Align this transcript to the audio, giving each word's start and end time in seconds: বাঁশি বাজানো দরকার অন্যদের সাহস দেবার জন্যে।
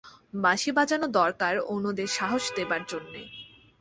বাঁশি 0.35 0.71
বাজানো 0.71 1.07
দরকার 1.19 1.53
অন্যদের 1.73 2.09
সাহস 2.17 2.43
দেবার 2.57 2.81
জন্যে। 2.87 3.21